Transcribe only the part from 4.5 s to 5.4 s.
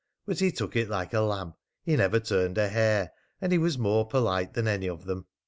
than any of them.